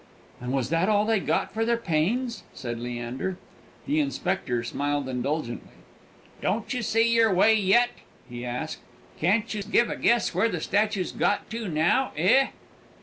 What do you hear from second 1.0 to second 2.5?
they got for their pains?"